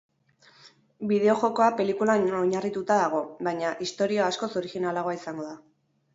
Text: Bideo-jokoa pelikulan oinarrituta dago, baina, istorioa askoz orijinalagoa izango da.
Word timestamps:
Bideo-jokoa 1.11 1.67
pelikulan 1.81 2.25
oinarrituta 2.39 2.97
dago, 3.03 3.21
baina, 3.49 3.75
istorioa 3.89 4.33
askoz 4.35 4.53
orijinalagoa 4.65 5.17
izango 5.21 5.49
da. 5.53 5.57